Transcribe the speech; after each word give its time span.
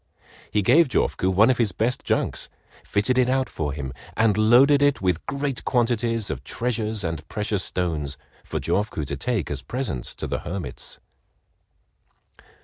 He 0.49 0.63
gave 0.63 0.87
Jofuku 0.87 1.29
one 1.31 1.51
of 1.51 1.59
his 1.59 1.73
best 1.73 2.03
junks, 2.03 2.49
fitted 2.83 3.19
it 3.19 3.29
out 3.29 3.47
for 3.47 3.71
him, 3.71 3.93
and 4.17 4.35
loaded 4.35 4.81
it 4.81 4.99
with 4.99 5.23
great 5.27 5.63
quantities 5.63 6.31
of 6.31 6.43
treasures 6.43 7.03
and 7.03 7.27
precious 7.27 7.63
stones 7.63 8.17
for 8.43 8.59
Jofuku 8.59 9.05
to 9.05 9.15
take 9.15 9.51
as 9.51 9.61
presents 9.61 10.15
to 10.15 10.25
the 10.25 10.39
hermits. 10.39 10.99